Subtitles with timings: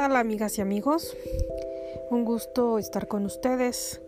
[0.00, 1.14] tal amigas y amigos?
[2.08, 4.00] Un gusto estar con ustedes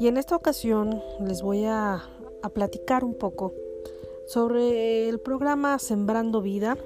[0.00, 2.02] y en esta ocasión les voy a,
[2.42, 3.54] a, platicar un poco
[4.26, 6.76] sobre el programa Sembrando Vida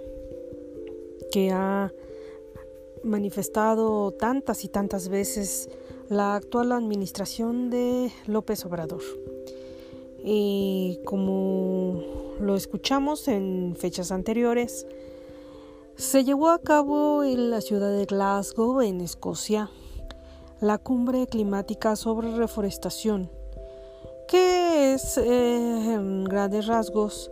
[1.31, 1.95] que ha
[3.03, 5.71] manifestado tantas y tantas veces
[6.11, 9.01] la actual administración de López Obrador.
[10.23, 14.87] Y como lo escuchamos en fechas anteriores,
[15.97, 19.71] se llevó a cabo en la ciudad de Glasgow, en Escocia,
[20.61, 23.31] la cumbre climática sobre reforestación,
[24.29, 27.31] que es eh, en grandes rasgos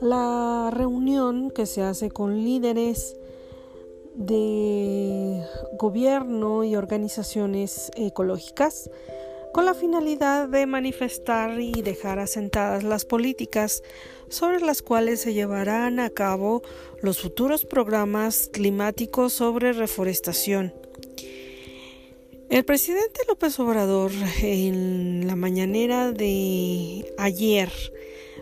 [0.00, 3.16] la reunión que se hace con líderes
[4.14, 5.44] de
[5.78, 8.90] gobierno y organizaciones ecológicas
[9.52, 13.82] con la finalidad de manifestar y dejar asentadas las políticas
[14.28, 16.62] sobre las cuales se llevarán a cabo
[17.02, 20.72] los futuros programas climáticos sobre reforestación.
[22.48, 24.10] El presidente López Obrador
[24.42, 27.70] en la mañanera de ayer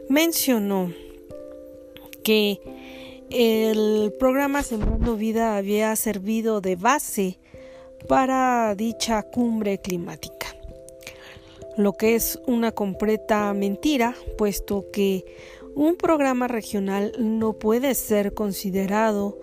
[0.08, 0.92] mencionó
[2.22, 2.60] que
[3.30, 7.38] el programa Sembrando Vida había servido de base
[8.08, 10.59] para dicha cumbre climática
[11.76, 15.24] lo que es una completa mentira, puesto que
[15.74, 19.38] un programa regional no puede ser considerado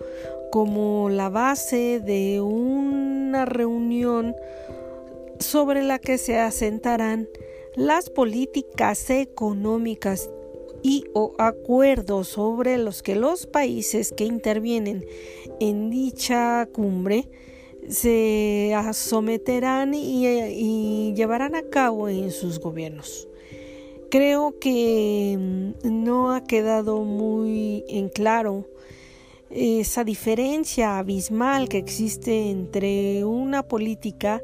[0.50, 4.34] como la base de una reunión
[5.38, 7.28] sobre la que se asentarán
[7.74, 10.30] las políticas económicas
[10.82, 15.04] y o acuerdos sobre los que los países que intervienen
[15.60, 17.28] en dicha cumbre
[17.88, 23.28] se someterán y, llevarán a cabo en sus gobiernos.
[24.10, 28.66] Creo que mm, no ha quedado muy en claro
[29.50, 34.42] esa diferencia abismal que existe entre una política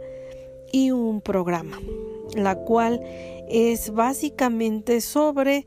[0.72, 1.78] y un programa,
[2.34, 3.00] la cual
[3.48, 5.66] es básicamente sobre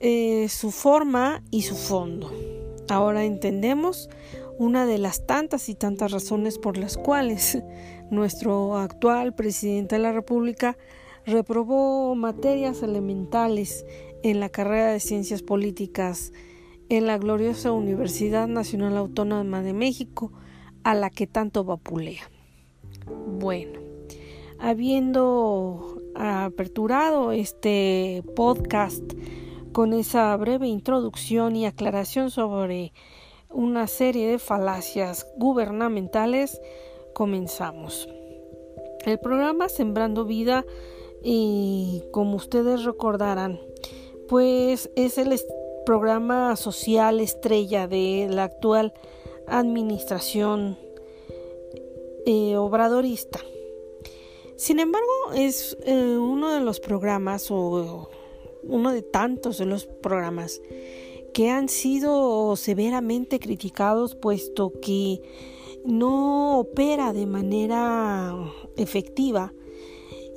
[0.00, 2.30] eh, su forma y su fondo.
[2.88, 4.08] Ahora entendemos
[4.58, 7.58] una de las tantas y tantas razones por las cuales
[8.10, 10.76] nuestro actual presidente de la República
[11.24, 13.84] reprobó materias elementales
[14.22, 16.32] en la carrera de ciencias políticas
[16.88, 20.32] en la gloriosa Universidad Nacional Autónoma de México,
[20.84, 22.30] a la que tanto vapulea.
[23.26, 23.80] Bueno,
[24.60, 29.02] habiendo aperturado este podcast
[29.72, 32.92] con esa breve introducción y aclaración sobre
[33.56, 36.60] una serie de falacias gubernamentales,
[37.14, 38.06] comenzamos.
[39.06, 40.66] El programa Sembrando Vida,
[41.22, 43.58] y como ustedes recordarán,
[44.28, 45.40] pues es el
[45.86, 48.92] programa social estrella de la actual
[49.46, 50.78] administración
[52.26, 53.40] eh, obradorista.
[54.56, 58.10] Sin embargo, es eh, uno de los programas o
[58.64, 60.60] uno de tantos de los programas
[61.36, 65.20] que han sido severamente criticados puesto que
[65.84, 68.34] no opera de manera
[68.78, 69.52] efectiva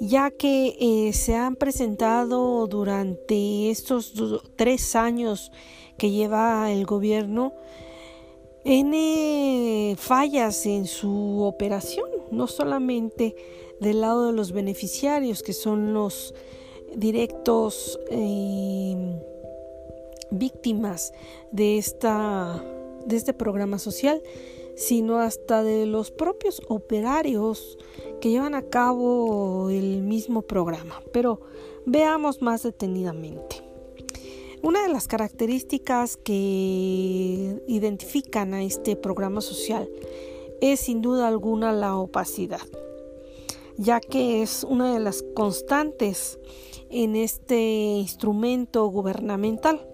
[0.02, 4.12] ya que eh, se han presentado durante estos
[4.58, 5.54] tres años
[5.98, 7.54] que lleva el gobierno
[8.66, 13.38] N fallas en su operación, no solamente
[13.80, 16.34] del lado de los beneficiarios, que son los
[16.94, 19.16] directos eh,
[20.32, 21.14] víctimas
[21.52, 22.64] de, esta,
[23.06, 24.22] de este programa social,
[24.76, 27.78] sino hasta de los propios operarios
[28.22, 31.02] que llevan a cabo el mismo programa.
[31.12, 31.42] Pero
[31.86, 33.70] veamos más detenidamente.
[34.62, 39.90] Una de las características que identifican a este programa social
[40.60, 42.68] es sin duda alguna la opacidad,
[43.78, 46.40] ya que es una de las constantes
[46.90, 49.89] en este instrumento gubernamental.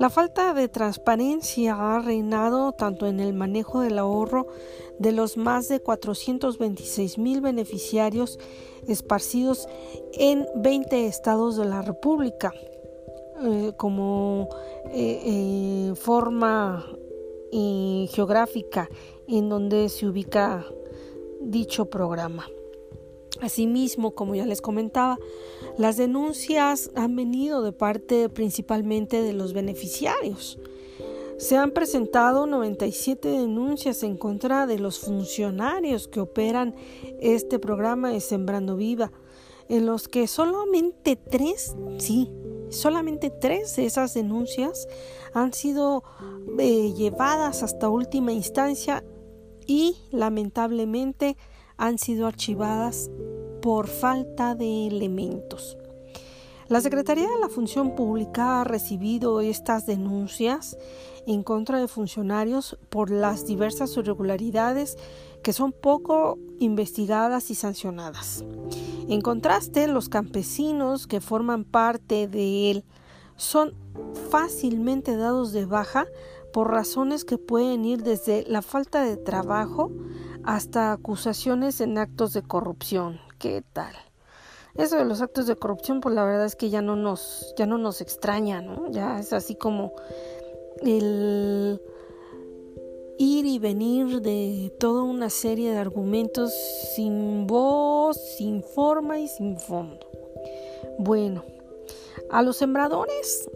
[0.00, 4.46] La falta de transparencia ha reinado tanto en el manejo del ahorro
[4.98, 8.38] de los más de 426 mil beneficiarios
[8.88, 9.68] esparcidos
[10.14, 12.54] en 20 estados de la República,
[13.42, 14.48] eh, como
[14.86, 16.86] eh, eh, forma
[17.52, 18.88] geográfica
[19.28, 20.64] en donde se ubica
[21.42, 22.46] dicho programa.
[23.40, 25.18] Asimismo, como ya les comentaba,
[25.78, 30.58] las denuncias han venido de parte principalmente de los beneficiarios.
[31.38, 36.74] Se han presentado 97 denuncias en contra de los funcionarios que operan
[37.18, 39.10] este programa de Sembrando Viva,
[39.70, 42.30] en los que solamente tres, sí,
[42.68, 44.86] solamente tres de esas denuncias
[45.32, 46.04] han sido
[46.58, 49.02] eh, llevadas hasta última instancia
[49.66, 51.38] y lamentablemente
[51.78, 53.10] han sido archivadas
[53.60, 55.76] por falta de elementos.
[56.68, 60.78] La Secretaría de la Función Pública ha recibido estas denuncias
[61.26, 64.96] en contra de funcionarios por las diversas irregularidades
[65.42, 68.44] que son poco investigadas y sancionadas.
[69.08, 72.84] En contraste, los campesinos que forman parte de él
[73.36, 73.74] son
[74.30, 76.06] fácilmente dados de baja
[76.52, 79.90] por razones que pueden ir desde la falta de trabajo
[80.44, 83.20] hasta acusaciones en actos de corrupción.
[83.40, 83.94] ¿Qué tal?
[84.74, 87.64] Eso de los actos de corrupción, pues la verdad es que ya no nos, ya
[87.64, 88.90] no nos extraña, ¿no?
[88.90, 89.94] Ya es así como
[90.82, 91.80] el
[93.18, 96.52] ir y venir de toda una serie de argumentos
[96.94, 100.06] sin voz, sin forma y sin fondo.
[100.98, 101.42] Bueno,
[102.30, 103.48] a los sembradores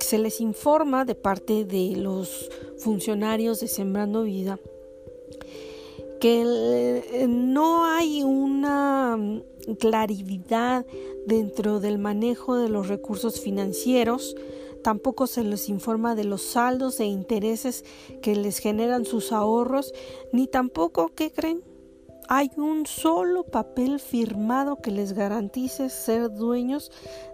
[0.00, 4.58] se les informa de parte de los funcionarios de Sembrando Vida
[6.20, 9.18] que eh, no hay una
[9.78, 10.86] claridad
[11.26, 14.36] dentro del manejo de los recursos financieros,
[14.82, 17.84] tampoco se les informa de los saldos e intereses
[18.22, 19.92] que les generan sus ahorros,
[20.32, 21.62] ni tampoco, ¿qué creen?
[22.28, 26.90] Hay un solo papel firmado que les garantice ser dueños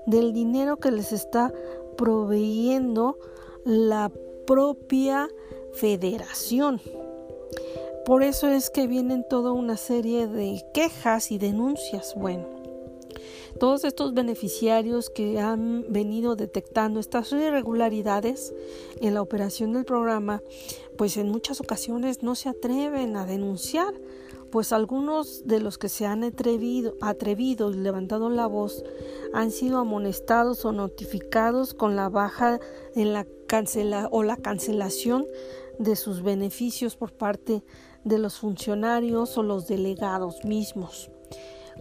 [0.06, 1.52] del dinero que les está
[1.96, 3.18] proveyendo
[3.64, 4.10] la
[4.46, 5.28] propia
[5.74, 6.80] federación.
[8.04, 12.14] Por eso es que vienen toda una serie de quejas y denuncias.
[12.16, 12.46] Bueno,
[13.58, 18.54] todos estos beneficiarios que han venido detectando estas irregularidades
[19.00, 20.42] en la operación del programa,
[20.96, 23.92] pues en muchas ocasiones no se atreven a denunciar,
[24.50, 28.82] pues algunos de los que se han atrevido, atrevido y levantado la voz
[29.32, 32.58] han sido amonestados o notificados con la baja
[32.96, 35.26] en la cancela o la cancelación
[35.78, 37.62] de sus beneficios por parte de
[38.04, 41.10] los funcionarios o los delegados mismos.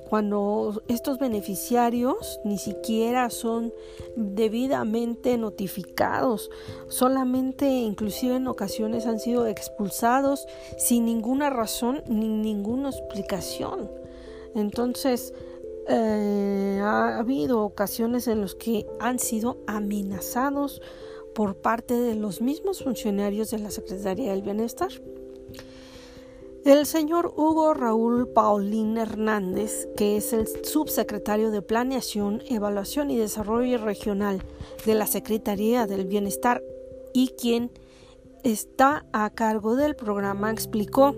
[0.10, 3.74] Cuando estos beneficiarios ni siquiera son
[4.16, 6.50] debidamente notificados,
[6.88, 13.92] solamente inclusive en ocasiones han sido expulsados sin ninguna razón ni ninguna explicación.
[14.56, 15.34] Entonces,
[15.88, 20.82] eh, ha habido ocasiones en las que han sido amenazados
[21.36, 24.90] por parte de los mismos funcionarios de la Secretaría del Bienestar.
[26.66, 33.78] El señor Hugo Raúl Paulín Hernández, que es el subsecretario de Planeación, Evaluación y Desarrollo
[33.78, 34.44] Regional
[34.86, 36.62] de la Secretaría del Bienestar
[37.14, 37.72] y quien
[38.44, 41.16] está a cargo del programa, explicó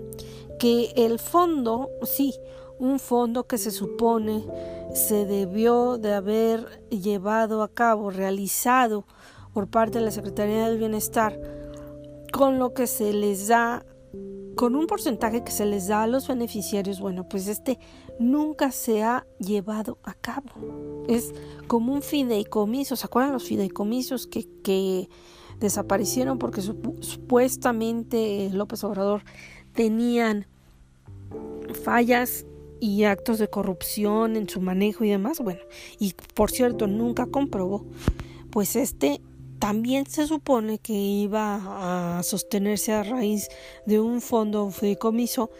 [0.60, 2.34] que el fondo, sí,
[2.78, 4.46] un fondo que se supone
[4.94, 9.06] se debió de haber llevado a cabo, realizado
[9.52, 11.38] por parte de la Secretaría del Bienestar,
[12.32, 13.84] con lo que se les da
[14.54, 17.78] con un porcentaje que se les da a los beneficiarios, bueno, pues este
[18.18, 21.04] nunca se ha llevado a cabo.
[21.08, 21.32] Es
[21.66, 22.96] como un fideicomiso.
[22.96, 25.08] ¿Se acuerdan los fideicomisos que, que
[25.58, 29.24] desaparecieron porque supuestamente López Obrador
[29.74, 30.46] tenían
[31.82, 32.46] fallas
[32.80, 35.40] y actos de corrupción en su manejo y demás?
[35.40, 35.60] Bueno,
[35.98, 37.86] y por cierto, nunca comprobó.
[38.50, 39.20] Pues este
[39.62, 43.48] también se supone que iba a sostenerse a raíz
[43.86, 45.50] de un fondo fideicomiso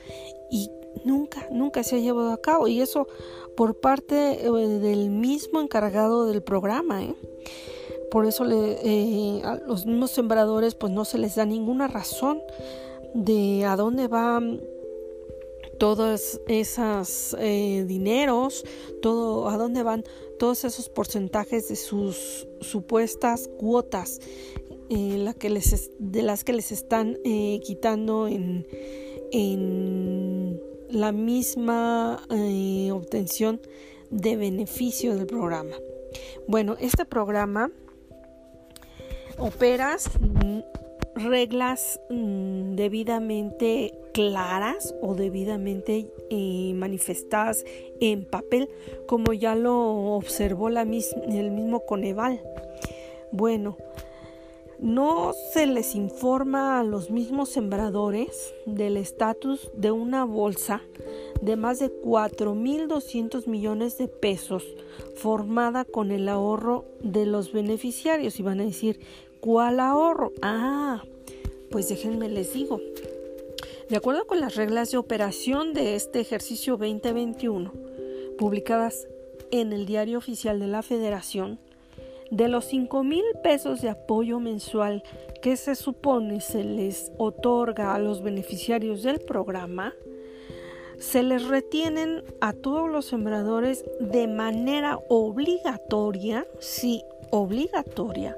[0.51, 0.73] y
[1.05, 3.07] nunca, nunca se ha llevado a cabo y eso
[3.57, 7.05] por parte eh, del mismo encargado del programa.
[7.05, 7.15] ¿eh?
[8.11, 12.43] Por eso le, eh, a los mismos sembradores pues no se les da ninguna razón
[13.15, 14.61] de a dónde van
[15.79, 18.65] todos esos dineros,
[19.01, 20.03] todo a dónde van
[20.43, 24.19] todos esos porcentajes de sus supuestas cuotas
[24.91, 25.33] eh,
[26.01, 28.67] de las que les están eh, quitando en,
[29.31, 33.61] en, la misma eh, obtención
[34.11, 35.77] de beneficio del programa.
[36.49, 37.71] Bueno, este programa
[39.39, 39.97] opera
[41.15, 47.65] reglas mm, debidamente claras o debidamente eh, manifestadas
[48.01, 48.69] en papel,
[49.07, 52.41] como ya lo observó la el mismo Coneval.
[53.31, 53.79] Bueno,
[54.79, 60.83] no se les informa a los mismos sembradores del estatus de una bolsa
[61.41, 64.65] de más de 4.200 millones de pesos
[65.15, 68.39] formada con el ahorro de los beneficiarios.
[68.41, 68.99] Y van a decir,
[69.43, 70.31] ¿Cuál ahorro?
[70.41, 71.03] Ah,
[71.73, 72.81] pues déjenme les digo.
[73.89, 77.73] De acuerdo con las reglas de operación de este ejercicio 2021,
[78.39, 79.09] publicadas
[79.51, 81.59] en el Diario Oficial de la Federación,
[82.31, 85.03] de los 5 mil pesos de apoyo mensual
[85.43, 89.95] que se supone se les otorga a los beneficiarios del programa,
[90.99, 98.37] se les retienen a todos los sembradores de manera obligatoria, sí, obligatoria,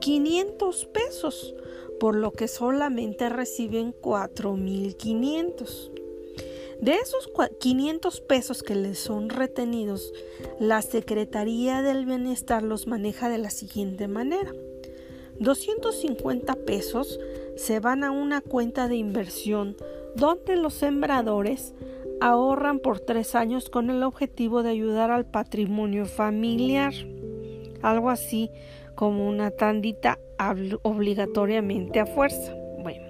[0.00, 1.54] 500 pesos,
[2.00, 5.92] por lo que solamente reciben 4.500.
[6.80, 7.30] De esos
[7.60, 10.12] 500 pesos que les son retenidos,
[10.58, 14.50] la Secretaría del Bienestar los maneja de la siguiente manera.
[15.38, 17.20] 250 pesos
[17.56, 19.76] se van a una cuenta de inversión
[20.16, 21.74] donde los sembradores
[22.20, 26.94] ahorran por tres años con el objetivo de ayudar al patrimonio familiar.
[27.82, 28.50] Algo así
[28.94, 30.18] como una tandita
[30.82, 32.54] obligatoriamente a fuerza.
[32.78, 33.06] Bueno,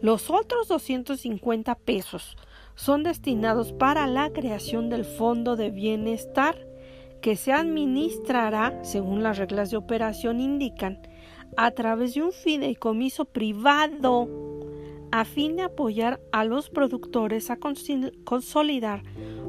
[0.00, 2.36] los otros 250 pesos
[2.74, 6.56] son destinados para la creación del Fondo de Bienestar
[7.20, 11.00] que se administrará, según las reglas de operación indican,
[11.56, 14.28] a través de un fideicomiso privado
[15.12, 17.58] a fin de apoyar a los productores a
[18.24, 19.02] consolidar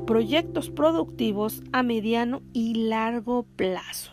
[0.06, 4.12] proyectos productivos a mediano y largo plazo.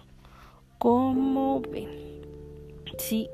[0.78, 2.19] Como ven,
[2.98, 3.28] sí,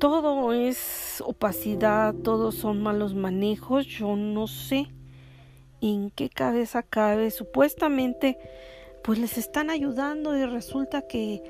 [0.00, 4.86] todo es opacidad, todos son malos manejos, yo no sé
[5.82, 7.30] en qué cabeza cabe.
[7.30, 8.38] Supuestamente,
[9.04, 11.42] pues les están ayudando y resulta que,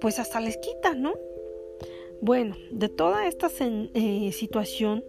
[0.00, 1.12] pues hasta les quitan, ¿no?
[2.22, 5.04] Bueno, de toda esta eh, situación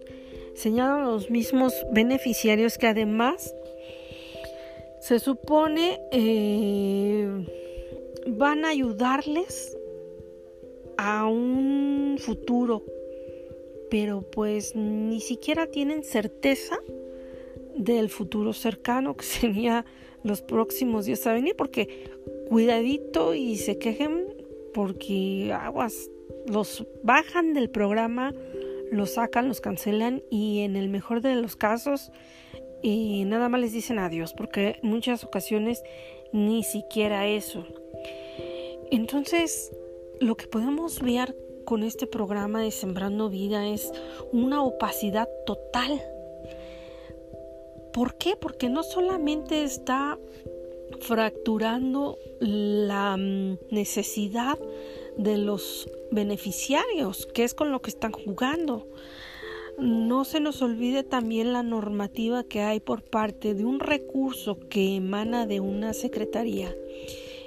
[0.54, 3.54] señalan los mismos beneficiarios que además
[5.00, 7.46] se supone eh,
[8.26, 9.76] van a ayudarles
[11.04, 12.84] a un futuro,
[13.90, 16.78] pero pues ni siquiera tienen certeza
[17.76, 19.84] del futuro cercano que sería
[20.22, 22.08] los próximos días a venir, porque
[22.48, 24.32] cuidadito y se quejen
[24.72, 26.08] porque aguas
[26.46, 28.32] los bajan del programa,
[28.92, 32.12] los sacan, los cancelan y en el mejor de los casos
[32.80, 35.82] y nada más les dicen adiós, porque en muchas ocasiones
[36.32, 37.66] ni siquiera eso.
[38.92, 39.72] Entonces,
[40.22, 43.90] lo que podemos ver con este programa de Sembrando Vida es
[44.32, 46.00] una opacidad total.
[47.92, 48.36] ¿Por qué?
[48.36, 50.18] Porque no solamente está
[51.00, 54.58] fracturando la mm, necesidad
[55.16, 58.86] de los beneficiarios, que es con lo que están jugando.
[59.78, 64.94] No se nos olvide también la normativa que hay por parte de un recurso que
[64.96, 66.72] emana de una secretaría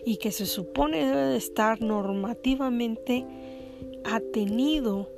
[0.05, 3.25] y que se supone debe de estar normativamente
[4.03, 5.09] atenido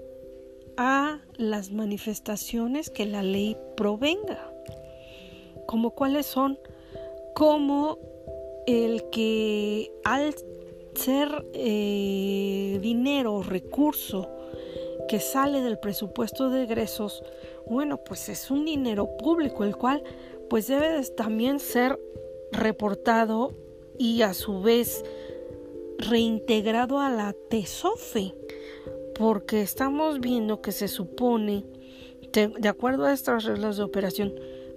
[0.78, 4.54] a las manifestaciones que la ley provenga,
[5.66, 6.58] como cuáles son,
[7.36, 8.00] como
[8.66, 10.34] el que al
[10.96, 14.30] ser eh, dinero o recurso
[15.08, 17.24] que sale del presupuesto de egresos,
[17.66, 20.04] bueno, pues es un dinero público, el cual
[20.50, 22.00] pues debe también ser
[22.52, 23.54] reportado
[23.98, 25.04] y a su vez
[25.98, 28.36] reintegrado a la TESOFE,
[29.16, 31.66] porque estamos viendo que se supone,
[32.32, 34.34] de, acuerdo a estas reglas de operación,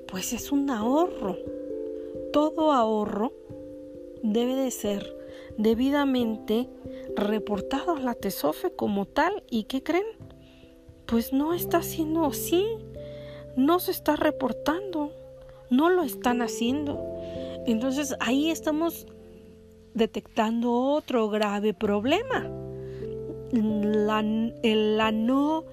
[0.06, 1.36] pues es un ahorro.
[2.32, 3.32] Todo ahorro
[4.22, 5.16] debe de ser
[5.58, 6.68] debidamente
[7.16, 9.42] reportado a la TESOFE como tal.
[9.50, 10.06] ¿Y qué creen?
[11.06, 12.64] Pues no está siendo así.
[13.56, 15.12] No se está reportando.
[15.68, 16.98] No lo están haciendo.
[17.66, 19.06] Entonces ahí estamos
[19.94, 22.48] detectando otro grave problema.
[23.52, 25.64] No,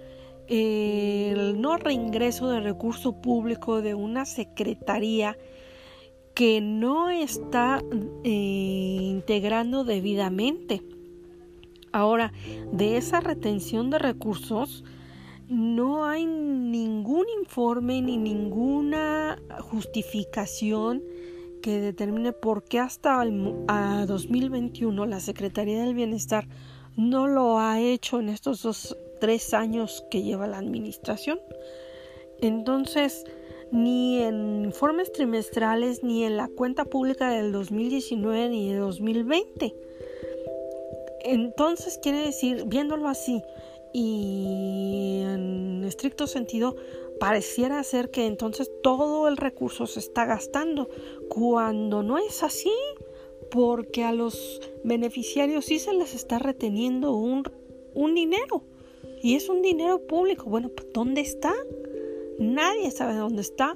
[0.48, 5.38] el no reingreso de recurso público de una secretaría
[6.34, 7.84] que no está
[8.24, 10.84] eh, integrando debidamente.
[11.92, 12.32] Ahora,
[12.72, 14.84] de esa retención de recursos,
[15.48, 21.02] no hay ningún informe ni ninguna justificación
[21.62, 26.48] que determine por qué hasta el, a 2021 la Secretaría del Bienestar
[26.96, 31.40] no lo ha hecho en estos dos, tres años que lleva la administración.
[32.42, 33.24] Entonces,
[33.72, 39.76] ni en informes trimestrales, ni en la cuenta pública del 2019 ni de 2020.
[41.24, 43.44] Entonces, quiere decir, viéndolo así
[43.94, 46.76] y en estricto sentido,
[47.20, 50.90] pareciera ser que entonces todo el recurso se está gastando,
[51.38, 52.74] cuando no es así,
[53.52, 57.44] porque a los beneficiarios sí se les está reteniendo un,
[57.94, 58.64] un dinero,
[59.22, 60.46] y es un dinero público.
[60.50, 61.54] Bueno, pues ¿dónde está?
[62.40, 63.76] Nadie sabe dónde está,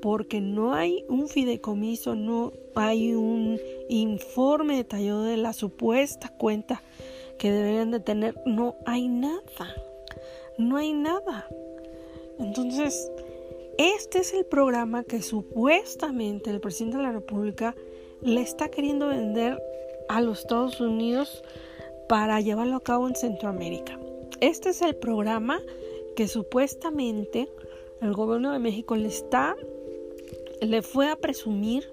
[0.00, 6.82] porque no hay un fideicomiso, no hay un informe detallado de la supuesta cuenta
[7.38, 8.34] que deberían de tener.
[8.46, 9.74] No hay nada.
[10.56, 11.46] No hay nada.
[12.38, 13.10] Entonces,
[13.78, 17.74] este es el programa que supuestamente el presidente de la República
[18.20, 19.60] le está queriendo vender
[20.08, 21.42] a los Estados Unidos
[22.08, 23.98] para llevarlo a cabo en Centroamérica.
[24.40, 25.60] Este es el programa
[26.16, 27.48] que supuestamente
[28.00, 29.56] el gobierno de México le está
[30.60, 31.84] le fue a presumir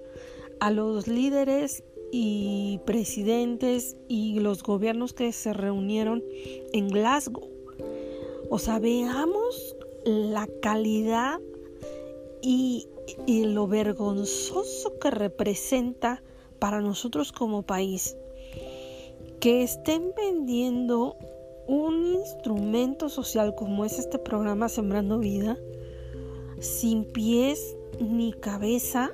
[0.60, 6.22] a los líderes y presidentes y los gobiernos que se reunieron
[6.72, 7.48] en Glasgow.
[8.50, 11.40] O sea, veamos la calidad
[12.42, 12.88] y,
[13.26, 16.22] lo vergonzoso que representa
[16.58, 18.16] para nosotros como país
[19.40, 21.16] que estén vendiendo
[21.66, 25.58] un instrumento social como es este programa Sembrando Vida
[26.60, 29.12] sin pies ni cabeza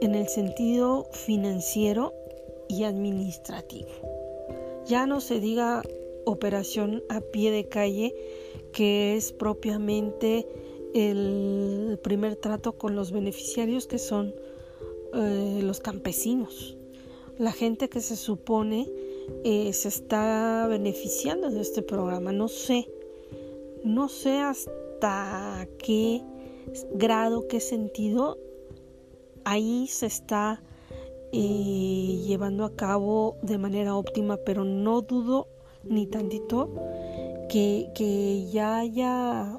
[0.00, 2.14] en el sentido financiero
[2.68, 3.90] y administrativo.
[4.86, 5.82] Ya no se diga
[6.24, 8.14] operación a pie de calle,
[8.72, 10.46] que es propiamente
[10.94, 14.34] el primer trato con los beneficiarios que son
[15.14, 16.76] eh, los campesinos,
[17.38, 18.88] la gente que se supone
[19.44, 22.32] eh, se está beneficiando de este programa.
[22.32, 22.88] No sé,
[23.84, 26.22] no sé hasta qué
[26.94, 28.38] grado, qué sentido
[29.48, 30.62] ahí se está
[31.32, 35.48] eh, llevando a cabo de manera óptima, pero no dudo
[35.84, 36.70] ni tantito
[37.48, 39.58] que, que ya haya,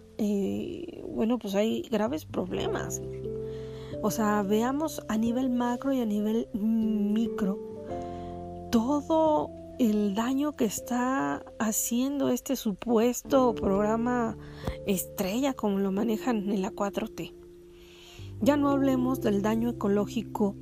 [1.13, 3.01] bueno, pues hay graves problemas.
[4.01, 7.59] O sea, veamos a nivel macro y a nivel micro
[8.71, 9.49] todo
[9.79, 14.37] el daño que está haciendo este supuesto programa
[14.85, 17.33] estrella como lo manejan en la 4T.
[18.41, 20.55] Ya no hablemos del daño ecológico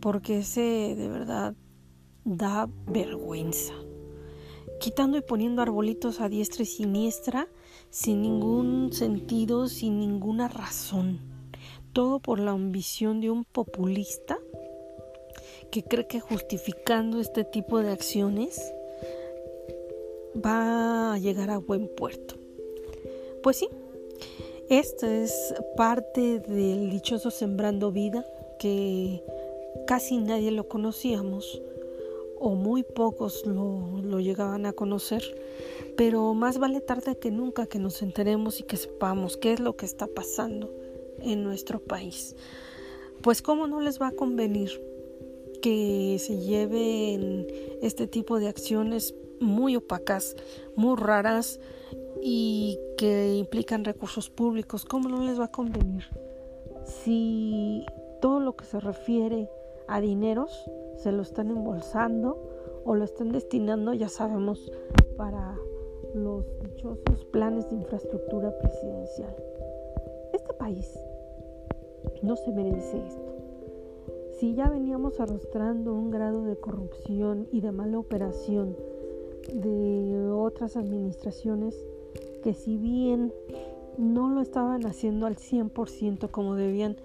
[0.00, 1.54] porque ese de verdad
[2.24, 3.72] da vergüenza.
[4.80, 7.48] Quitando y poniendo arbolitos a diestra y siniestra
[7.90, 11.20] sin ningún sentido, sin ninguna razón.
[11.92, 14.38] Todo por la ambición de un populista
[15.70, 18.72] que cree que justificando este tipo de acciones
[20.44, 22.36] va a llegar a buen puerto.
[23.42, 23.68] Pues sí,
[24.68, 28.24] esto es parte del dichoso Sembrando Vida
[28.58, 29.22] que
[29.86, 31.62] casi nadie lo conocíamos
[32.46, 35.20] o muy pocos lo, llegaban a conocer,
[35.96, 39.74] pero más vale tarde que nunca que nos enteremos y que sepamos qué es lo
[39.74, 40.72] que está pasando
[41.18, 42.36] en nuestro país.
[43.20, 44.80] Pues cómo no les va a convenir
[45.60, 47.48] que se lleven
[47.82, 50.36] este tipo de acciones muy opacas,
[50.76, 51.58] muy raras
[52.22, 54.84] y que implican recursos públicos.
[54.84, 56.04] ¿Cómo no les va a convenir?
[56.84, 57.84] Si
[58.22, 59.48] todo lo que se refiere
[59.88, 62.38] a dineros se lo están embolsando
[62.84, 64.70] o lo están destinando, ya sabemos,
[65.16, 65.56] para
[66.14, 69.34] los dichosos planes de infraestructura presidencial.
[70.32, 70.98] Este país
[72.22, 73.36] no se merece esto.
[74.38, 78.76] Si ya veníamos arrastrando un grado de corrupción y de mala operación
[79.52, 81.74] de otras administraciones
[82.42, 83.32] que si bien
[83.96, 86.96] no lo estaban haciendo al 100% como debían,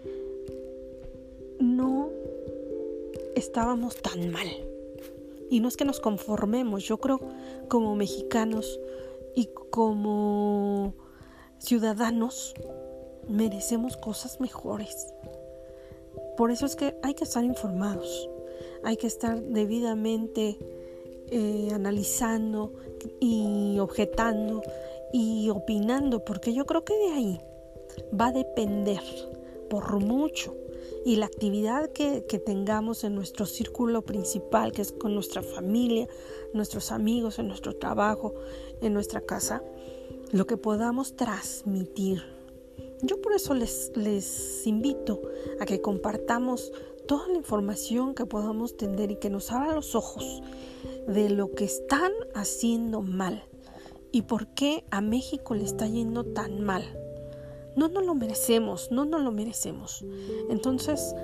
[3.36, 4.48] estábamos tan mal.
[5.50, 7.20] Y no es que nos conformemos, yo creo
[7.68, 8.80] como mexicanos
[9.36, 10.94] y como
[11.60, 12.54] ciudadanos
[13.28, 15.14] merecemos cosas mejores.
[16.38, 18.30] Por eso es que hay que estar informados,
[18.84, 20.58] hay que estar debidamente
[21.30, 22.74] eh, analizando
[23.20, 24.62] y objetando
[25.14, 27.42] y opinando, porque yo creo que de ahí
[28.20, 29.02] va a depender
[29.70, 30.56] por mucho
[31.06, 36.08] y la actividad que, tengamos en nuestro círculo principal, que es con nuestra familia,
[36.54, 38.34] nuestros amigos, en nuestro trabajo,
[38.82, 39.64] en nuestra casa,
[40.32, 42.22] lo que podamos transmitir
[43.04, 45.22] yo por eso les invito
[45.60, 46.72] a que compartamos
[47.08, 50.44] toda la información que podamos tener y que nos abra los ojos
[51.08, 53.44] de lo que están haciendo mal
[54.12, 56.84] y por qué a México le está yendo tan mal.
[57.76, 60.06] No nos lo merecemos, no nos lo merecemos.
[60.50, 61.16] Entonces,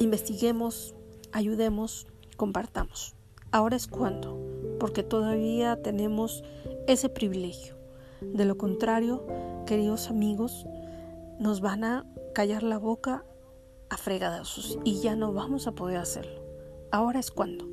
[0.00, 0.94] investiguemos,
[1.32, 3.14] ayudemos, compartamos.
[3.50, 4.40] Ahora es cuando,
[4.78, 6.44] porque todavía tenemos
[6.86, 7.76] ese privilegio.
[8.20, 9.26] De lo contrario,
[9.66, 10.66] queridos amigos,
[11.38, 13.24] nos van a callar la boca
[13.90, 16.42] a fregadazos y ya no vamos a poder hacerlo.
[16.90, 17.68] Ahora es cuando.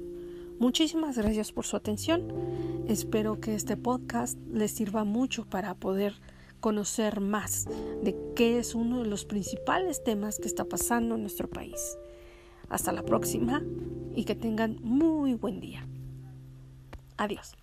[0.59, 2.31] Muchísimas gracias por su atención.
[2.87, 6.13] Espero que este podcast les sirva mucho para poder
[6.61, 7.65] conocer más
[8.01, 11.97] de qué es uno de los principales temas que está pasando en nuestro país.
[12.69, 13.61] Hasta la próxima
[14.15, 15.85] y que tengan muy buen día.
[17.17, 17.57] Adiós.